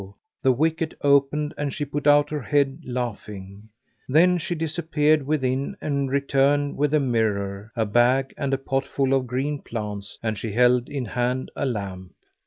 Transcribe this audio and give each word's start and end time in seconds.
the 0.41 0.51
wicket 0.51 0.95
opened 1.03 1.53
and 1.59 1.71
she 1.75 1.85
put 1.85 2.07
out 2.07 2.31
her 2.31 2.41
head 2.41 2.79
laughing. 2.87 3.69
Then 4.09 4.39
she 4.39 4.55
disappeared 4.55 5.27
within 5.27 5.77
and 5.79 6.09
returned 6.09 6.75
with 6.75 6.95
a 6.95 6.99
mirror, 6.99 7.71
a 7.75 7.85
bag; 7.85 8.33
and 8.35 8.51
a 8.51 8.57
pot 8.57 8.87
full 8.87 9.13
of 9.13 9.27
green 9.27 9.61
plants 9.61 10.17
and 10.23 10.39
she 10.39 10.53
held 10.53 10.89
in 10.89 11.05
hand 11.05 11.51
a 11.55 11.67
lamp. 11.67 12.13